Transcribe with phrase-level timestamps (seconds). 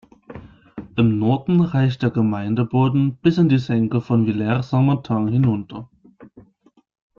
[0.95, 5.91] Im Norden reicht der Gemeindeboden bis in die Senke von Villers-Saint-Martin hinunter.